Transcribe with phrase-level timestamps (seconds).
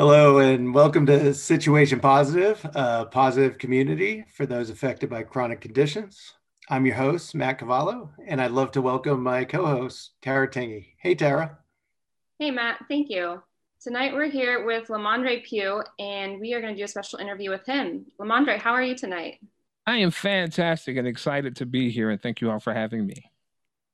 [0.00, 6.34] Hello, and welcome to Situation Positive, a positive community for those affected by chronic conditions.
[6.70, 10.90] I'm your host, Matt Cavallo, and I'd love to welcome my co host, Tara Tingy.
[10.98, 11.58] Hey, Tara.
[12.38, 12.84] Hey, Matt.
[12.88, 13.42] Thank you.
[13.82, 17.50] Tonight we're here with Lamondre Pough, and we are going to do a special interview
[17.50, 18.06] with him.
[18.20, 19.40] Lamondre, how are you tonight?
[19.84, 23.32] I am fantastic and excited to be here, and thank you all for having me.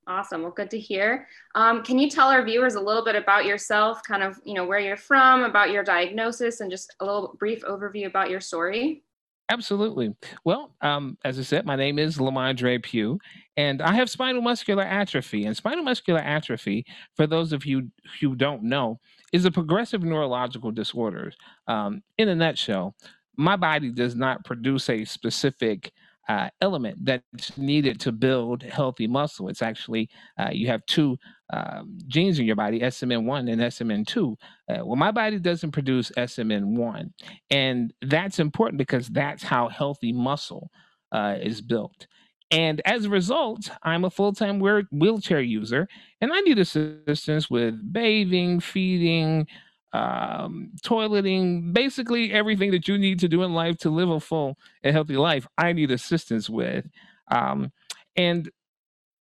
[0.07, 0.43] Awesome.
[0.43, 1.27] Well, good to hear.
[1.55, 4.67] Um, can you tell our viewers a little bit about yourself, kind of, you know,
[4.67, 9.03] where you're from, about your diagnosis, and just a little brief overview about your story?
[9.51, 10.15] Absolutely.
[10.45, 13.19] Well, um, as I said, my name is Lamondre Pough,
[13.57, 15.45] and I have spinal muscular atrophy.
[15.45, 17.91] And spinal muscular atrophy, for those of you
[18.21, 19.01] who don't know,
[19.33, 21.33] is a progressive neurological disorder.
[21.67, 22.95] Um, in a nutshell,
[23.37, 25.93] my body does not produce a specific
[26.29, 29.49] uh, element that's needed to build healthy muscle.
[29.49, 31.17] It's actually, uh, you have two
[31.53, 34.33] um, genes in your body, SMN1 and SMN2.
[34.69, 37.11] Uh, well, my body doesn't produce SMN1.
[37.51, 40.71] And that's important because that's how healthy muscle
[41.13, 42.07] uh, is built.
[42.51, 45.89] And as a result, I'm a full time wheelchair user
[46.21, 49.47] and I need assistance with bathing, feeding,
[49.95, 54.59] um, toileting, basically everything that you need to do in life to live a full
[54.83, 55.47] and healthy life.
[55.57, 56.87] I need assistance with,
[57.31, 57.73] um,
[58.17, 58.51] and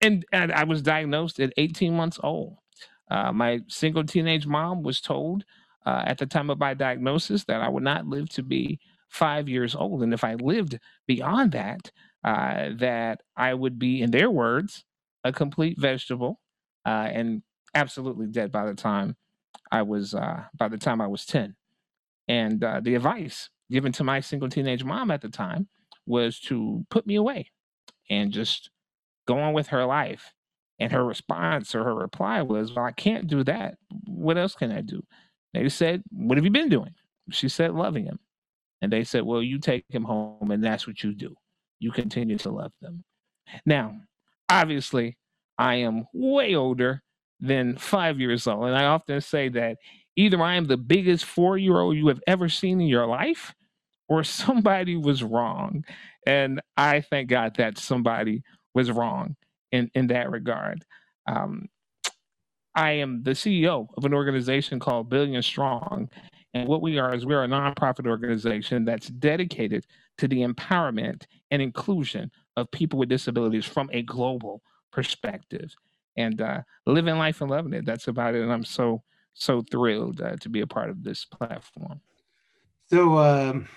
[0.01, 2.56] and and I was diagnosed at 18 months old.
[3.11, 5.45] Uh, my single teenage mom was told
[5.84, 9.51] uh, at the time of my diagnosis that I would not live to be five
[9.51, 11.92] years old, and if I lived beyond that,
[12.25, 14.84] uh, that I would be, in their words,
[15.23, 16.41] a complete vegetable
[16.86, 17.42] uh, and
[17.75, 19.17] absolutely dead by the time
[19.70, 21.55] I was uh, by the time I was 10.
[22.28, 25.69] And uh, the advice given to my single teenage mom at the time
[26.06, 27.50] was to put me away
[28.11, 28.70] and just
[29.27, 30.33] go on with her life.
[30.78, 33.77] And her response or her reply was, Well, I can't do that.
[34.06, 35.03] What else can I do?
[35.55, 36.95] They said, What have you been doing?
[37.30, 38.19] She said, Loving him.
[38.80, 41.36] And they said, Well, you take him home and that's what you do.
[41.79, 43.05] You continue to love them.
[43.64, 43.95] Now,
[44.48, 45.17] obviously,
[45.57, 47.02] I am way older
[47.42, 48.67] than five years old.
[48.67, 49.77] And I often say that
[50.17, 53.55] either I am the biggest four year old you have ever seen in your life,
[54.08, 55.85] or somebody was wrong.
[56.27, 58.42] And I thank God that somebody
[58.75, 59.36] was wrong
[59.73, 60.85] in, in that regard.
[61.27, 61.69] Um,
[62.75, 66.09] I am the CEO of an organization called Billion Strong.
[66.55, 69.86] And what we are is we're a nonprofit organization that's dedicated
[70.19, 75.74] to the empowerment and inclusion of people with disabilities from a global perspective
[76.17, 77.84] and uh, living life and loving it.
[77.84, 78.42] That's about it.
[78.42, 79.02] And I'm so
[79.34, 82.00] so thrilled uh, to be a part of this platform.
[82.90, 83.68] So um,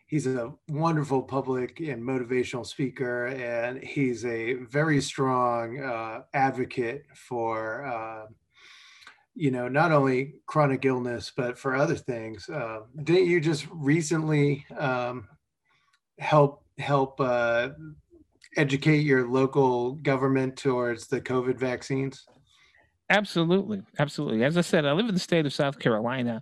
[0.07, 7.85] he's a wonderful public and motivational speaker, and he's a very strong uh, advocate for.
[7.85, 8.25] Uh,
[9.37, 12.47] you know, not only chronic illness, but for other things.
[12.47, 15.27] Uh, didn't you just recently um,
[16.19, 17.69] help help uh,
[18.55, 22.25] educate your local government towards the COVID vaccines?
[23.09, 23.81] Absolutely.
[23.99, 24.43] Absolutely.
[24.43, 26.41] As I said, I live in the state of South Carolina,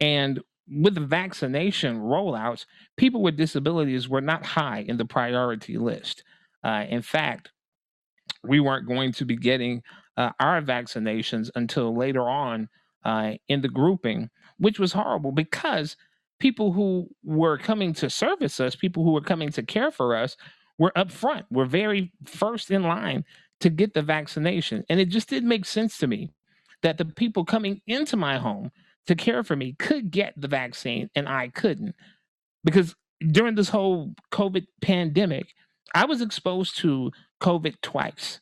[0.00, 2.66] and with the vaccination rollouts,
[2.96, 6.24] people with disabilities were not high in the priority list.
[6.62, 7.52] Uh, in fact,
[8.42, 9.82] we weren't going to be getting
[10.16, 12.68] uh, our vaccinations until later on
[13.04, 15.96] uh, in the grouping, which was horrible because
[16.38, 20.36] people who were coming to service us, people who were coming to care for us,
[20.78, 21.46] we're up front.
[21.50, 23.24] We're very first in line
[23.60, 24.84] to get the vaccination.
[24.88, 26.30] And it just didn't make sense to me
[26.82, 28.70] that the people coming into my home
[29.06, 31.94] to care for me could get the vaccine and I couldn't.
[32.64, 32.94] Because
[33.30, 35.54] during this whole COVID pandemic,
[35.94, 38.40] I was exposed to COVID twice.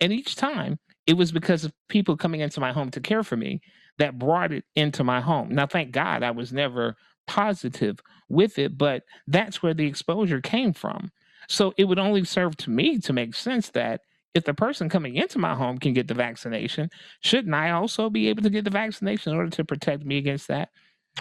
[0.00, 3.36] And each time it was because of people coming into my home to care for
[3.36, 3.60] me
[3.98, 5.48] that brought it into my home.
[5.50, 10.72] Now, thank God I was never positive with it, but that's where the exposure came
[10.72, 11.10] from.
[11.48, 14.02] So it would only serve to me to make sense that
[14.34, 16.90] if the person coming into my home can get the vaccination,
[17.20, 20.48] shouldn't I also be able to get the vaccination in order to protect me against
[20.48, 20.68] that?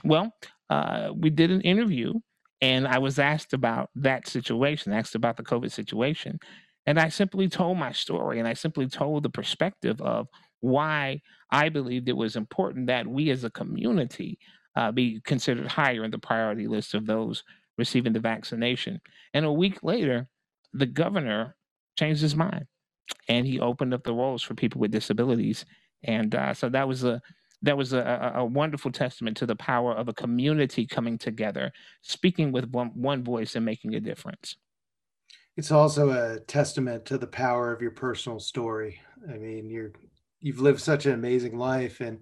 [0.03, 0.33] Well,
[0.69, 2.13] uh, we did an interview
[2.61, 6.39] and I was asked about that situation, asked about the COVID situation.
[6.85, 10.27] And I simply told my story and I simply told the perspective of
[10.59, 11.21] why
[11.51, 14.39] I believed it was important that we as a community
[14.75, 17.43] uh, be considered higher in the priority list of those
[17.77, 19.01] receiving the vaccination.
[19.33, 20.27] And a week later,
[20.73, 21.55] the governor
[21.97, 22.67] changed his mind
[23.27, 25.65] and he opened up the rolls for people with disabilities.
[26.03, 27.21] And uh, so that was a
[27.63, 31.71] that was a, a, wonderful testament to the power of a community coming together,
[32.03, 34.57] speaking with one, one voice and making a difference.
[35.55, 39.01] It's also a testament to the power of your personal story.
[39.27, 39.91] I mean, you're
[40.39, 42.19] you've lived such an amazing life, and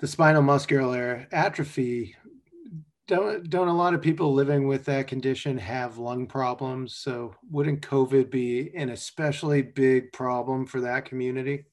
[0.00, 2.16] the spinal muscular atrophy
[3.06, 6.94] don't don't a lot of people living with that condition have lung problems?
[6.96, 11.64] So wouldn't covid be an especially big problem for that community?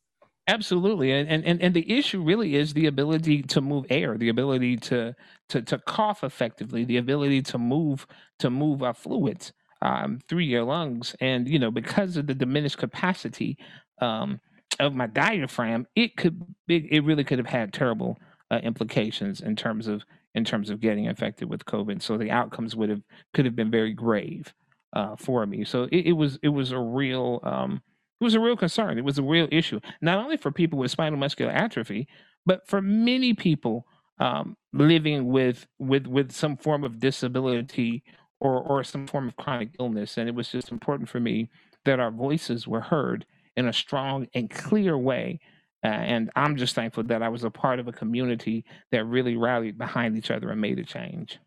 [0.47, 4.75] Absolutely and and and the issue really is the ability to move air the ability
[4.75, 5.15] to
[5.49, 8.05] to to cough effectively the ability to move
[8.39, 11.15] to move our fluids um, through your lungs.
[11.21, 13.57] And you know because of the diminished capacity
[14.01, 14.39] um,
[14.79, 18.17] of my diaphragm it could it, it really could have had terrible
[18.53, 20.03] uh, implications in terms of
[20.35, 22.01] in terms of getting infected with COVID.
[22.01, 23.01] So the outcomes would have
[23.33, 24.53] could have been very grave
[24.93, 25.63] uh, for me.
[25.63, 27.81] So it, it, was it was a real um,
[28.21, 28.97] it was a real concern.
[28.97, 32.07] It was a real issue, not only for people with spinal muscular atrophy,
[32.45, 33.85] but for many people
[34.19, 38.03] um, living with with with some form of disability
[38.39, 40.17] or or some form of chronic illness.
[40.17, 41.49] And it was just important for me
[41.85, 43.25] that our voices were heard
[43.55, 45.39] in a strong and clear way
[45.83, 49.35] uh, and I'm just thankful that I was a part of a community that really
[49.35, 51.39] rallied behind each other and made a change.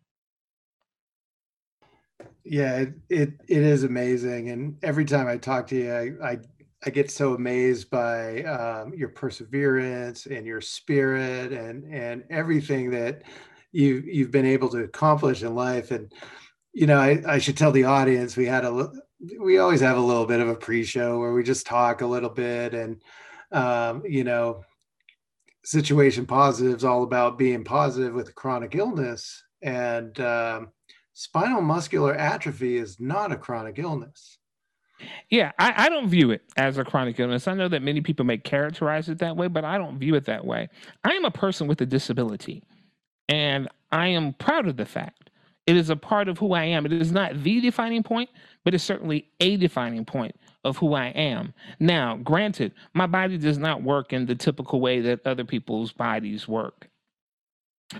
[2.43, 6.37] Yeah, it it, it is amazing, and every time I talk to you, I I,
[6.85, 13.23] I get so amazed by um, your perseverance and your spirit and and everything that
[13.71, 15.91] you you've been able to accomplish in life.
[15.91, 16.13] And
[16.73, 18.91] you know, I, I should tell the audience we had a
[19.39, 22.29] we always have a little bit of a pre-show where we just talk a little
[22.29, 23.01] bit and
[23.51, 24.63] um, you know,
[25.63, 29.43] situation positive is all about being positive with a chronic illness.
[29.61, 30.69] And um,
[31.13, 34.37] spinal muscular atrophy is not a chronic illness.
[35.29, 37.47] Yeah, I, I, don't view it as a chronic illness.
[37.47, 40.25] I know that many people may characterize it that way, but I don't view it
[40.25, 40.69] that way.
[41.03, 42.63] I am a person with a disability,
[43.29, 45.29] and I am proud of the fact.
[45.67, 46.85] It is a part of who I am.
[46.85, 48.29] It is not the defining point,
[48.63, 51.53] but it's certainly a defining point of who I am.
[51.79, 56.47] Now, granted, my body does not work in the typical way that other people's bodies
[56.47, 56.89] work,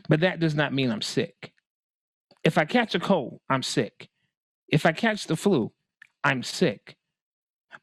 [0.09, 1.53] but that does not mean I'm sick.
[2.43, 4.09] If I catch a cold, I'm sick.
[4.67, 5.71] If I catch the flu,
[6.23, 6.97] I'm sick.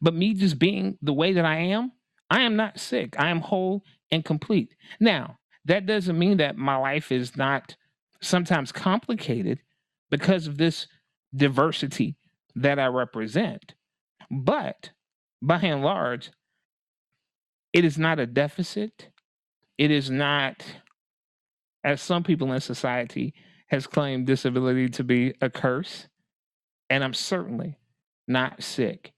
[0.00, 1.92] But me just being the way that I am,
[2.30, 3.14] I am not sick.
[3.18, 4.74] I am whole and complete.
[5.00, 7.76] Now, that doesn't mean that my life is not
[8.20, 9.60] sometimes complicated
[10.10, 10.86] because of this
[11.34, 12.16] diversity
[12.54, 13.74] that I represent.
[14.30, 14.90] But
[15.42, 16.30] by and large,
[17.72, 19.08] it is not a deficit.
[19.78, 20.64] It is not,
[21.82, 23.34] as some people in society
[23.68, 26.08] has claimed disability to be a curse.
[26.88, 27.78] And I'm certainly
[28.28, 29.12] not sick.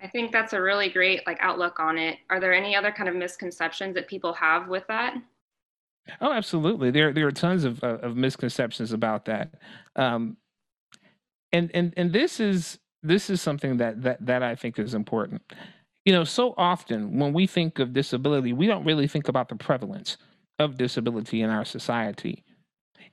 [0.00, 2.18] I think that's a really great like outlook on it.
[2.28, 5.14] Are there any other kind of misconceptions that people have with that?
[6.20, 6.90] Oh, absolutely.
[6.90, 9.54] There there are tons of of misconceptions about that.
[9.96, 10.36] Um,
[11.52, 15.42] and and and this is this is something that that that I think is important.
[16.04, 19.56] You know, so often when we think of disability, we don't really think about the
[19.56, 20.16] prevalence
[20.58, 22.44] of disability in our society.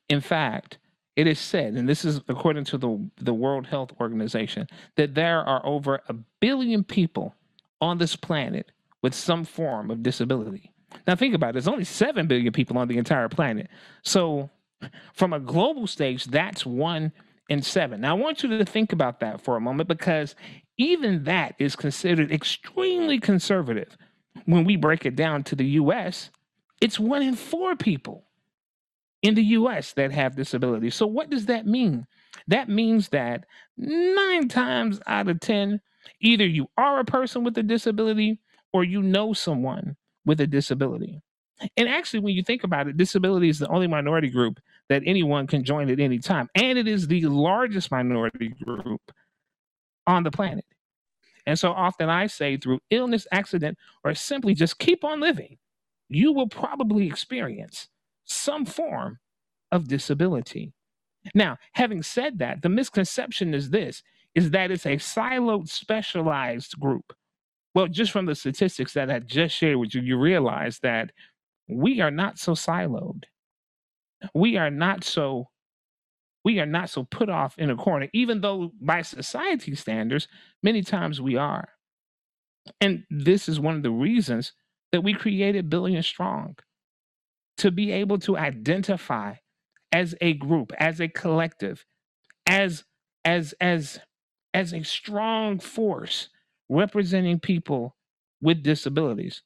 [0.10, 0.78] In fact,
[1.16, 5.40] it is said, and this is according to the, the World Health Organization, that there
[5.40, 7.36] are over a billion people
[7.80, 10.72] on this planet with some form of disability.
[11.08, 13.70] Now, think about it, there's only 7 billion people on the entire planet.
[14.04, 14.50] So,
[15.14, 17.12] from a global stage, that's one
[17.52, 18.02] and seven.
[18.02, 20.36] Now, I want you to think about that for a moment because
[20.78, 23.98] even that is considered extremely conservative.
[24.46, 26.32] When we break it down to the US,
[26.80, 28.24] it's one in four people
[29.22, 30.96] in the US that have disabilities.
[30.96, 32.08] So, what does that mean?
[32.48, 33.44] That means that
[33.78, 35.82] nine times out of 10,
[36.22, 38.40] either you are a person with a disability
[38.72, 41.22] or you know someone with a disability.
[41.76, 44.60] And actually, when you think about it, disability is the only minority group
[44.90, 46.50] that anyone can join at any time.
[46.56, 49.02] And it is the largest minority group
[50.08, 50.66] on the planet.
[51.46, 55.58] And so often I say, through illness, accident, or simply just keep on living,
[56.10, 57.88] you will probably experience
[58.26, 59.18] some form
[59.72, 60.74] of disability.
[61.34, 67.14] Now, having said that, the misconception is this is that it's a siloed, specialized group.
[67.76, 71.12] Well, just from the statistics that I just shared with you, you realize that
[71.68, 73.24] we are not so siloed.
[74.34, 75.50] We are not so
[76.44, 80.28] we are not so put off in a corner, even though by society standards,
[80.64, 81.70] many times we are.
[82.80, 84.54] And this is one of the reasons
[84.92, 86.58] that we created Billion Strong
[87.58, 89.36] to be able to identify
[89.92, 91.86] as a group, as a collective,
[92.48, 92.84] as
[93.26, 94.00] as as
[94.54, 96.30] as a strong force
[96.70, 97.96] representing people
[98.42, 99.44] with disabilities.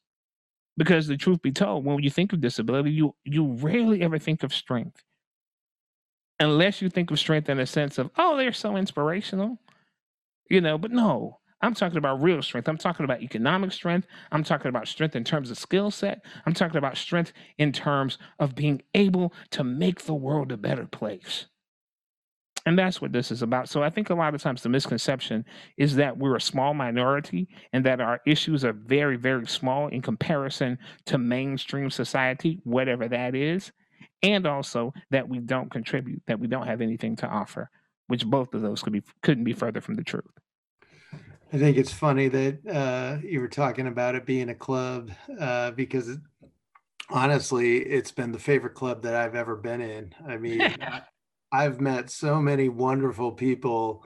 [0.77, 4.43] Because the truth be told, when you think of disability, you you rarely ever think
[4.43, 5.03] of strength.
[6.39, 9.57] Unless you think of strength in a sense of, oh, they're so inspirational.
[10.49, 12.67] You know, but no, I'm talking about real strength.
[12.67, 14.07] I'm talking about economic strength.
[14.31, 16.23] I'm talking about strength in terms of skill set.
[16.45, 20.85] I'm talking about strength in terms of being able to make the world a better
[20.85, 21.47] place.
[22.65, 23.69] And that's what this is about.
[23.69, 25.45] So I think a lot of times the misconception
[25.77, 30.01] is that we're a small minority and that our issues are very, very small in
[30.01, 33.71] comparison to mainstream society, whatever that is.
[34.23, 37.69] And also that we don't contribute, that we don't have anything to offer,
[38.07, 40.25] which both of those could be couldn't be further from the truth.
[41.53, 45.71] I think it's funny that uh, you were talking about it being a club uh,
[45.71, 46.19] because it,
[47.09, 50.13] honestly, it's been the favorite club that I've ever been in.
[50.27, 50.59] I mean,
[51.55, 54.03] I've met so many wonderful people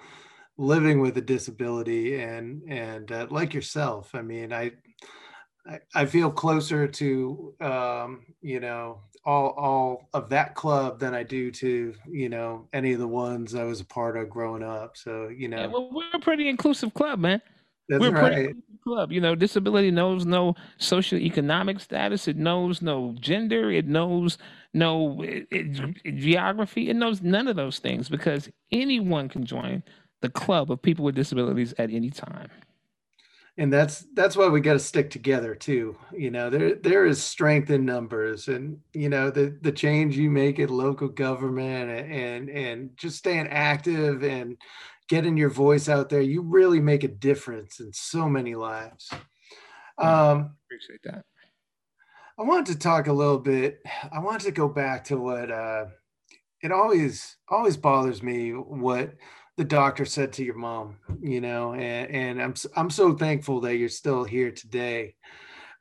[0.59, 4.73] living with a disability and and uh, like yourself i mean I,
[5.95, 11.49] I feel closer to um you know all all of that club than i do
[11.49, 15.29] to you know any of the ones i was a part of growing up so
[15.29, 15.61] you know.
[15.61, 17.41] Yeah, well, we're a pretty inclusive club man
[17.89, 18.55] that's we're right.
[18.83, 19.11] club.
[19.11, 22.27] You know, disability knows no socioeconomic status.
[22.27, 23.71] It knows no gender.
[23.71, 24.37] It knows
[24.73, 26.89] no it, it, geography.
[26.89, 29.83] It knows none of those things because anyone can join
[30.21, 32.49] the club of people with disabilities at any time.
[33.57, 35.97] And that's that's why we got to stick together too.
[36.13, 40.29] You know, there there is strength in numbers, and you know the the change you
[40.29, 44.55] make at local government and and, and just staying active and
[45.09, 49.09] getting your voice out there, you really make a difference in so many lives.
[49.97, 51.25] Um, appreciate that.
[52.37, 53.79] I wanted to talk a little bit.
[54.13, 55.87] I wanted to go back to what uh,
[56.61, 59.15] it always always bothers me what
[59.57, 60.97] the doctor said to your mom.
[61.21, 65.15] You know, and, and I'm I'm so thankful that you're still here today,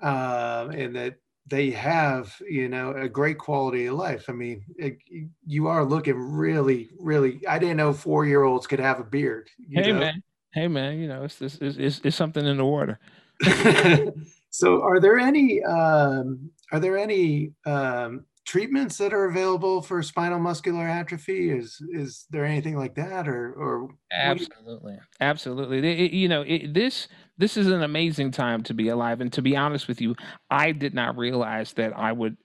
[0.03, 1.17] uh, and that
[1.49, 4.29] they have you know a great quality of life.
[4.29, 4.99] I mean it,
[5.47, 9.49] you are looking really really i didn't know four year olds could have a beard
[9.71, 10.01] hey know?
[10.01, 10.23] man.
[10.53, 12.99] Hey man you know it's, it's it's, it's something in the water.
[14.51, 20.39] So are there any um, are there any um, treatments that are available for spinal
[20.39, 21.51] muscular atrophy?
[21.51, 25.01] Is is there anything like that, or or absolutely, you...
[25.21, 26.07] absolutely?
[26.07, 29.43] It, you know, it, this this is an amazing time to be alive, and to
[29.43, 30.17] be honest with you,
[30.51, 32.39] I did not realize that I would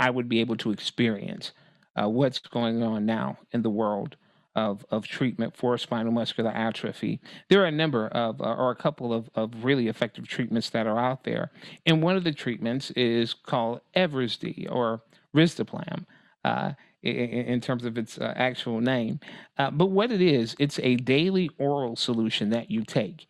[0.00, 1.52] I would be able to experience
[1.94, 4.16] uh, what's going on now in the world
[4.54, 7.20] of, of treatment for spinal muscular atrophy.
[7.48, 10.86] There are a number of, uh, or a couple of, of really effective treatments that
[10.86, 11.52] are out there.
[11.86, 15.02] And one of the treatments is called Evrysdi or
[15.34, 16.06] Risdiplam.
[16.44, 16.72] Uh,
[17.02, 19.18] in, in, terms of its uh, actual name.
[19.58, 23.26] Uh, but what it is, it's a daily oral solution that you take.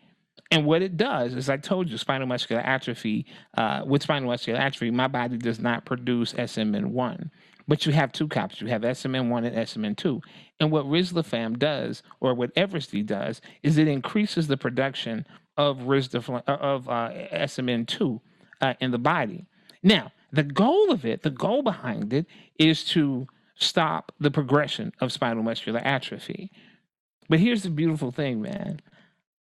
[0.51, 3.25] And what it does is, I told you, spinal muscular atrophy,
[3.57, 7.31] uh, with spinal muscular atrophy, my body does not produce SMN1.
[7.67, 8.61] But you have two copies.
[8.61, 10.21] You have SMN1 and SMN2.
[10.61, 15.25] And what Risdiplam does, or what Evrysdi does, is it increases the production
[15.57, 18.21] of Risdiplam, of uh, SMN2
[18.61, 19.47] uh, in the body.
[19.83, 22.27] Now, the goal of it, the goal behind it,
[22.59, 26.51] is to stop the progression of spinal muscular atrophy.
[27.29, 28.81] But here's the beautiful thing, man.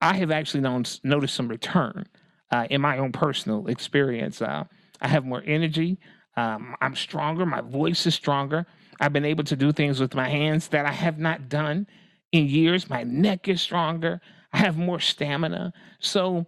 [0.02, 2.06] I have actually known, noticed some return
[2.52, 4.42] uh, in my own personal experience.
[4.42, 4.66] Uh,
[5.00, 5.98] I have more energy.
[6.36, 7.46] Um, I'm stronger.
[7.46, 8.66] My voice is stronger.
[9.00, 11.88] I've been able to do things with my hands that I have not done
[12.32, 12.90] in years.
[12.90, 14.22] My neck is stronger.
[14.54, 15.74] I have more stamina.
[16.00, 16.46] So,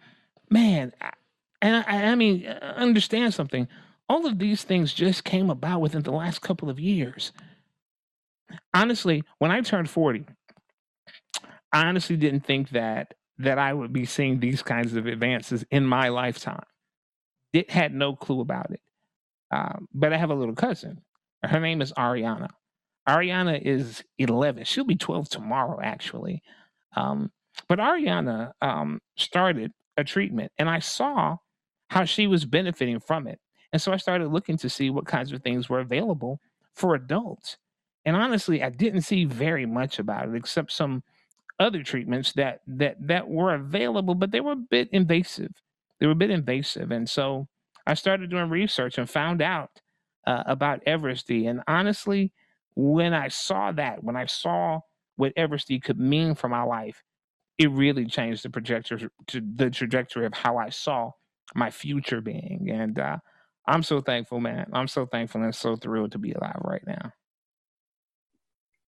[0.49, 0.93] man,
[1.61, 3.67] and I, I mean, understand something
[4.09, 7.31] all of these things just came about within the last couple of years.
[8.73, 10.25] Honestly, when I turned 40,
[11.71, 15.85] I honestly didn't think that that I would be seeing these kinds of advances in
[15.85, 16.63] my lifetime.
[17.51, 18.81] It had no clue about it.
[19.51, 21.01] Um, but I have a little cousin.
[21.43, 22.49] Her name is Ariana.
[23.07, 24.63] Ariana is 11.
[24.65, 26.41] She'll be 12 tomorrow, actually.
[26.95, 27.31] Um,
[27.67, 31.37] but Ariana um, started a treatment, and I saw
[31.89, 33.39] how she was benefiting from it.
[33.73, 36.39] And so I started looking to see what kinds of things were available
[36.73, 37.57] for adults.
[38.05, 41.03] And honestly, I didn't see very much about it except some
[41.59, 45.51] other treatments that that that were available, but they were a bit invasive.
[45.99, 47.47] They were a bit invasive, and so
[47.87, 49.81] I started doing research and found out
[50.25, 51.49] uh, about Evrysdi.
[51.49, 52.31] And honestly,
[52.75, 54.81] when I saw that, when I saw
[55.15, 57.03] what Evrysdi could mean for my life,
[57.57, 61.11] it really changed the trajectory the trajectory of how I saw
[61.55, 62.69] my future being.
[62.71, 63.17] And uh,
[63.65, 64.69] I'm so thankful, man.
[64.73, 67.13] I'm so thankful and so thrilled to be alive right now.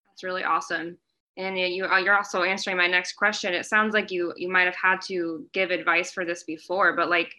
[0.08, 0.98] That's really awesome.
[1.38, 3.54] And you, uh, you're also answering my next question.
[3.54, 7.10] It sounds like you you might have had to give advice for this before, but
[7.10, 7.34] like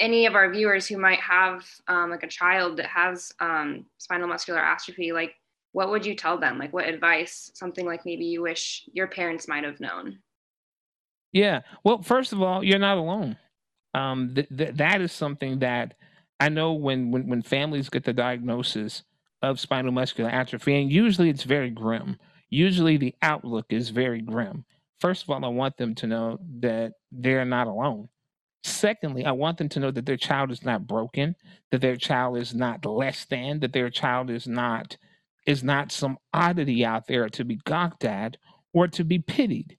[0.00, 4.28] any of our viewers who might have um, like a child that has um, spinal
[4.28, 5.34] muscular atrophy, like
[5.72, 6.58] what would you tell them?
[6.58, 7.50] Like what advice?
[7.54, 10.18] Something like maybe you wish your parents might have known.
[11.32, 11.62] Yeah.
[11.82, 13.36] Well, first of all, you're not alone.
[13.94, 15.94] Um, th- th- that is something that
[16.44, 19.02] I know when, when when families get the diagnosis
[19.40, 22.18] of spinal muscular atrophy, and usually it's very grim.
[22.50, 24.66] Usually the outlook is very grim.
[25.00, 28.10] First of all, I want them to know that they're not alone.
[28.62, 31.34] Secondly, I want them to know that their child is not broken,
[31.70, 34.98] that their child is not less than, that their child is not
[35.46, 38.36] is not some oddity out there to be gawked at
[38.74, 39.78] or to be pitied.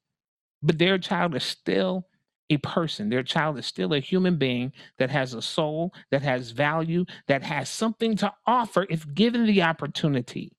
[0.63, 2.07] But their child is still
[2.49, 3.09] a person.
[3.09, 7.43] Their child is still a human being that has a soul, that has value, that
[7.43, 10.51] has something to offer if given the opportunity.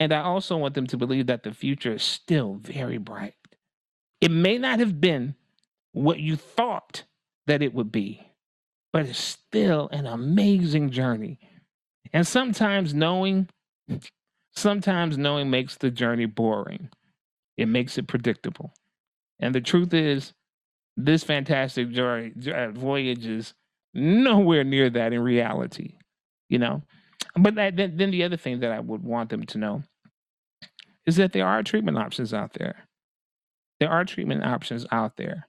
[0.00, 3.34] And I also want them to believe that the future is still very bright.
[4.20, 5.36] It may not have been
[5.92, 7.04] what you thought
[7.46, 8.26] that it would be,
[8.92, 11.38] but it's still an amazing journey.
[12.12, 13.48] And sometimes knowing,
[14.56, 16.88] sometimes knowing makes the journey boring.
[17.56, 18.74] It makes it predictable.
[19.42, 20.32] And the truth is,
[20.96, 23.54] this fantastic journey, uh, voyage is
[23.92, 25.98] nowhere near that in reality,
[26.48, 26.82] you know.
[27.36, 29.82] But that, then, then the other thing that I would want them to know
[31.06, 32.86] is that there are treatment options out there.
[33.80, 35.48] There are treatment options out there.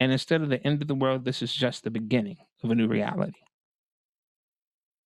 [0.00, 2.74] And instead of the end of the world, this is just the beginning of a
[2.74, 3.38] new reality.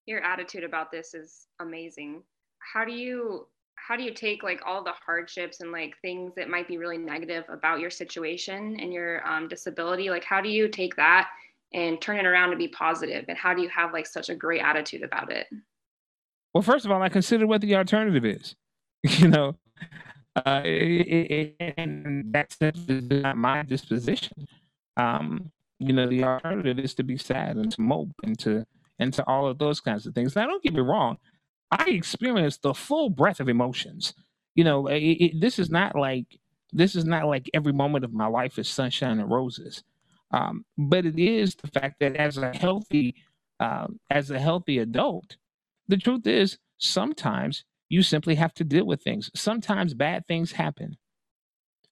[0.06, 2.22] Your attitude about this is amazing.
[2.60, 3.48] How do you
[3.86, 6.98] how do you take like all the hardships and like things that might be really
[6.98, 10.10] negative about your situation and your um, disability?
[10.10, 11.28] Like how do you take that
[11.72, 13.24] and turn it around to be positive?
[13.28, 15.46] and how do you have like such a great attitude about it?
[16.52, 18.56] Well first of all i consider what the alternative is
[19.02, 19.56] you know?
[20.34, 24.46] Uh, it, it, and that's not my disposition.
[24.98, 28.66] Um, you know the alternative is to be sad and to mope and to
[28.98, 30.34] and to all of those kinds of things.
[30.34, 31.18] Now don't get me wrong
[31.70, 34.14] I experienced the full breadth of emotions.
[34.54, 36.38] You know, it, it, this is not like
[36.72, 39.82] this is not like every moment of my life is sunshine and roses.
[40.32, 43.16] Um, but it is the fact that as a healthy
[43.60, 45.36] um, as a healthy adult,
[45.88, 49.30] the truth is sometimes you simply have to deal with things.
[49.34, 50.96] Sometimes bad things happen,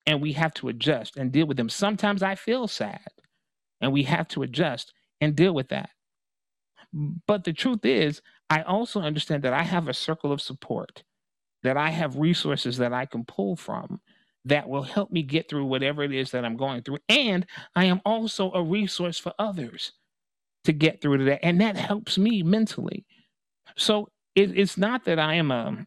[0.07, 1.69] and we have to adjust and deal with them.
[1.69, 3.09] Sometimes I feel sad,
[3.81, 5.91] and we have to adjust and deal with that.
[7.27, 11.03] But the truth is, I also understand that I have a circle of support,
[11.63, 14.01] that I have resources that I can pull from
[14.45, 16.99] that will help me get through whatever it is that I'm going through.
[17.09, 19.93] And I am also a resource for others
[20.65, 21.45] to get through to that.
[21.45, 23.07] And that helps me mentally.
[23.77, 25.87] So it, it's not that I am a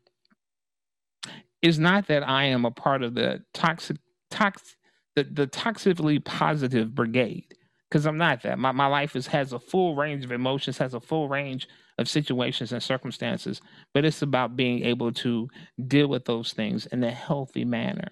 [1.62, 3.98] it's not that I am a part of the toxic
[4.30, 4.76] tox
[5.16, 7.57] the, the toxically positive brigade
[7.90, 8.60] because I'm not that.
[8.60, 12.10] My, my life is, has a full range of emotions, has a full range of
[12.10, 13.62] situations and circumstances,
[13.94, 15.50] but it's about being able to
[15.88, 18.10] deal with those things in a healthy manner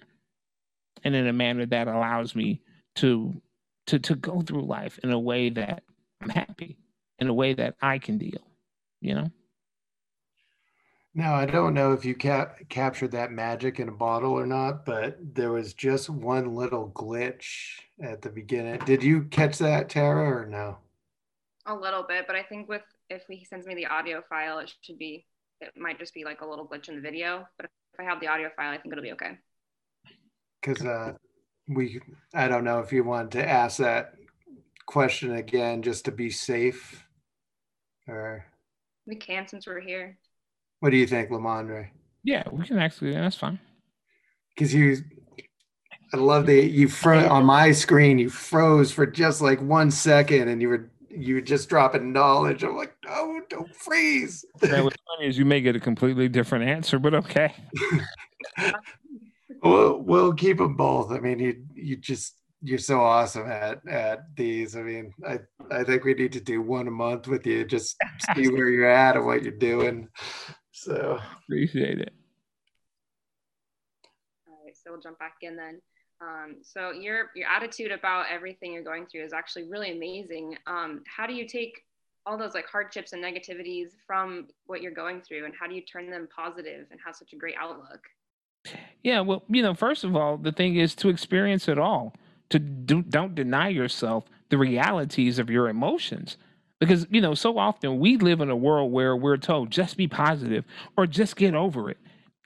[1.04, 2.60] and in a manner that allows me
[2.96, 3.40] to
[3.86, 5.82] to to go through life in a way that
[6.20, 6.78] I'm happy,
[7.18, 8.50] in a way that I can deal,
[9.00, 9.30] you know?
[11.16, 14.84] Now, I don't know if you cap- captured that magic in a bottle or not,
[14.84, 18.80] but there was just one little glitch at the beginning.
[18.84, 20.76] Did you catch that, Tara, or no?
[21.64, 24.70] A little bit, but I think with if he sends me the audio file, it
[24.82, 25.24] should be
[25.62, 27.48] it might just be like a little glitch in the video.
[27.56, 29.38] But if I have the audio file, I think it'll be okay.
[30.60, 31.14] Because uh,
[31.66, 31.98] we,
[32.34, 34.12] I don't know if you wanted to ask that
[34.84, 37.06] question again just to be safe,
[38.06, 38.44] or
[39.06, 40.18] we can since we're here.
[40.80, 41.88] What do you think, Lamondre?
[42.22, 43.12] Yeah, we can actually.
[43.12, 43.58] Yeah, that's fine.
[44.54, 44.98] Because you,
[46.12, 48.18] I love that you fro- on my screen.
[48.18, 52.62] You froze for just like one second, and you were you were just dropping knowledge.
[52.62, 54.44] I'm like, no, don't freeze.
[54.60, 57.54] That what's funny is you may get a completely different answer, but okay.
[59.62, 61.10] we'll we'll keep them both.
[61.10, 64.76] I mean, you you just you're so awesome at at these.
[64.76, 67.64] I mean, I I think we need to do one a month with you.
[67.64, 67.96] Just
[68.34, 70.08] see where you're at and what you're doing.
[70.86, 72.12] So appreciate it.
[74.48, 75.80] All right, so we'll jump back in then.
[76.20, 80.56] Um, so your your attitude about everything you're going through is actually really amazing.
[80.68, 81.82] Um, how do you take
[82.24, 85.82] all those like hardships and negativities from what you're going through, and how do you
[85.82, 88.06] turn them positive and have such a great outlook?
[89.02, 92.14] Yeah, well, you know, first of all, the thing is to experience it all.
[92.50, 96.36] To do, don't deny yourself the realities of your emotions.
[96.78, 100.08] Because, you know, so often we live in a world where we're told just be
[100.08, 100.64] positive
[100.96, 101.98] or just get over it.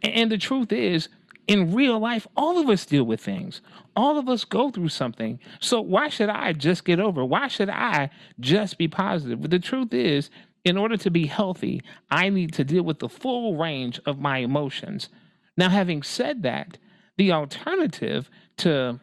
[0.03, 1.09] And the truth is,
[1.49, 3.61] in real life, all of us deal with things.
[3.97, 5.41] All of us go through something.
[5.59, 7.25] So why should I just get over?
[7.25, 9.41] Why should I just be positive?
[9.43, 10.31] But the truth is,
[10.65, 14.39] in order to be healthy, I need to deal with the full range of my
[14.39, 15.09] emotions.
[15.57, 16.79] Now, having said that,
[17.19, 19.01] the alternative to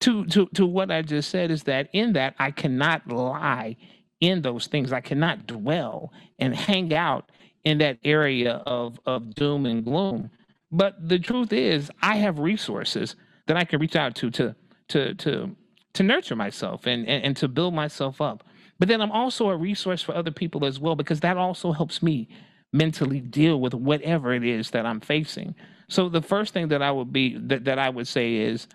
[0.00, 3.76] to to to what I just said is that in that I cannot lie
[4.22, 4.94] in those things.
[4.94, 7.30] I cannot dwell and hang out
[7.64, 10.30] in that area of of doom and gloom
[10.72, 13.16] but the truth is, I have resources
[13.48, 14.56] that I can reach out to to
[14.90, 15.56] to to
[15.94, 18.44] to nurture myself and, and, and to build myself up.
[18.78, 22.02] But then I'm also a resource for other people as well because that also helps
[22.04, 22.28] me
[22.72, 25.56] mentally deal with whatever it is that I'm facing.
[25.88, 28.68] So the first thing that I would be that, that I would say is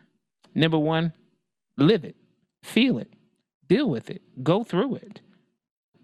[0.56, 1.14] number one,
[1.78, 2.18] live it,
[2.64, 3.14] feel it,
[3.70, 5.22] deal with it, go through it.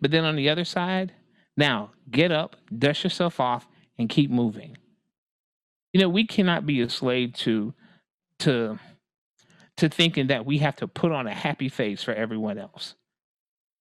[0.04, 1.14] But then on the other side,
[1.56, 4.78] now get up, dust yourself off, and keep moving.
[5.94, 7.74] You know we cannot be a slave to
[8.40, 8.80] to
[9.78, 12.96] to thinking that we have to put on a happy face for everyone else.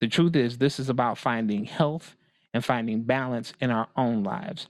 [0.01, 2.15] The truth is this is about finding health
[2.55, 4.69] and finding balance in our own lives.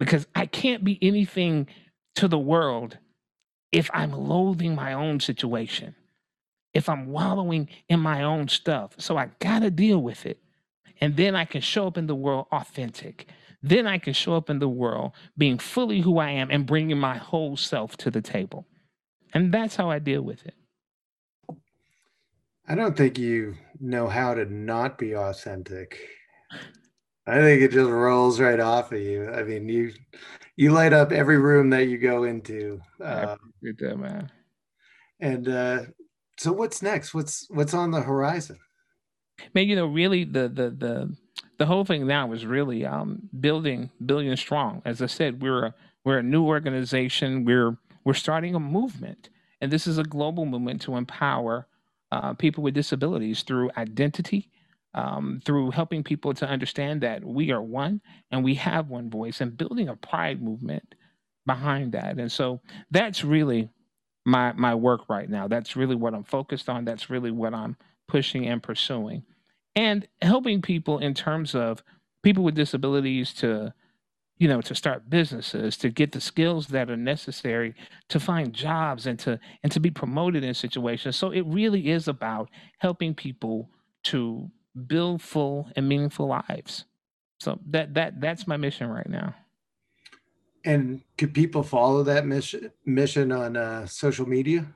[0.00, 1.68] Because i can't be anything
[2.16, 2.98] to the world
[3.70, 5.94] if i'm loathing my own situation
[6.74, 8.96] if i'm wallowing in my own stuff.
[8.98, 10.40] So i gotta deal with it
[11.02, 13.26] and then i can show up in the world authentic
[13.62, 16.98] then I can show up in the world being fully who I am and bringing
[16.98, 18.66] my whole self to the table.
[19.32, 20.54] And that's how I deal with it.
[22.68, 25.98] I don't think you know how to not be authentic.
[27.26, 29.30] I think it just rolls right off of you.
[29.30, 29.92] I mean, you
[30.56, 32.80] you light up every room that you go into.
[33.02, 34.30] Uh, that, man.
[35.20, 35.82] And uh,
[36.36, 37.14] so, what's next?
[37.14, 38.58] What's what's on the horizon?
[39.54, 41.16] Man, you know, really, the the the
[41.58, 44.82] the whole thing now is really um, building billion strong.
[44.84, 45.74] As I said, we're a
[46.04, 47.44] we're a new organization.
[47.44, 51.66] We're we're starting a movement, and this is a global movement to empower
[52.10, 54.50] uh, people with disabilities through identity,
[54.94, 58.00] um, through helping people to understand that we are one
[58.30, 60.94] and we have one voice, and building a pride movement
[61.46, 62.18] behind that.
[62.18, 63.70] And so that's really
[64.24, 65.48] my my work right now.
[65.48, 66.84] That's really what I'm focused on.
[66.84, 67.76] That's really what I'm
[68.08, 69.24] pushing and pursuing
[69.74, 71.82] and helping people in terms of
[72.22, 73.72] people with disabilities to
[74.38, 77.74] you know to start businesses to get the skills that are necessary
[78.08, 81.16] to find jobs and to and to be promoted in situations.
[81.16, 83.68] So it really is about helping people
[84.04, 84.50] to
[84.86, 86.84] build full and meaningful lives.
[87.40, 89.34] So that that that's my mission right now.
[90.64, 94.66] And could people follow that mission mission on uh, social media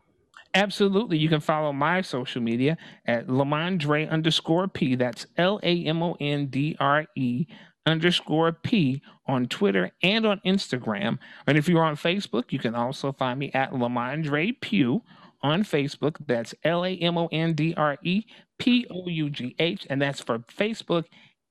[0.57, 1.19] Absolutely.
[1.19, 4.95] You can follow my social media at Lamondre underscore P.
[4.95, 7.45] That's L A M O N D R E
[7.85, 11.19] underscore P on Twitter and on Instagram.
[11.47, 15.03] And if you're on Facebook, you can also find me at Lamondre Pough
[15.43, 16.17] on Facebook.
[16.27, 18.25] That's L A M O N D R E
[18.59, 19.87] P O U G H.
[19.91, 21.05] And that's for Facebook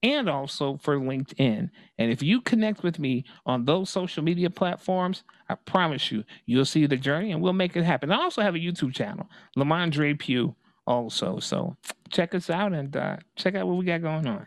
[0.06, 1.70] and also for LinkedIn.
[1.98, 6.65] And if you connect with me on those social media platforms, I promise you, you'll
[6.65, 8.12] see the journey and we'll make it happen.
[8.12, 11.39] I also have a YouTube channel, Lamondre Pough, also.
[11.39, 11.76] So
[12.12, 14.46] check us out and uh, check out what we got going on.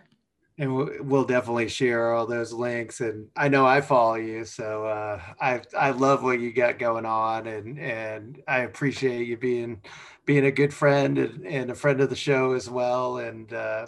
[0.60, 0.74] And
[1.08, 3.00] we'll definitely share all those links.
[3.00, 7.06] And I know I follow you, so uh, I I love what you got going
[7.06, 9.80] on, and and I appreciate you being
[10.24, 13.18] being a good friend and, and a friend of the show as well.
[13.18, 13.86] And uh,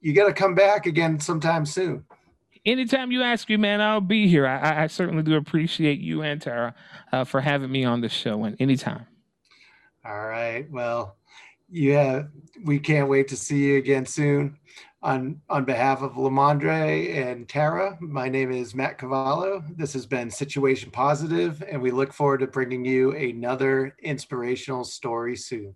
[0.00, 2.04] you got to come back again sometime soon.
[2.64, 4.46] Anytime you ask me, man, I'll be here.
[4.46, 6.74] I, I certainly do appreciate you and Tara
[7.12, 9.06] uh, for having me on the show and anytime.
[10.04, 10.70] All right.
[10.70, 11.16] Well,
[11.68, 12.24] yeah,
[12.64, 14.58] we can't wait to see you again soon.
[15.02, 19.64] On on behalf of Lamondre and Tara, my name is Matt Cavallo.
[19.76, 25.34] This has been Situation Positive, and we look forward to bringing you another inspirational story
[25.34, 25.74] soon.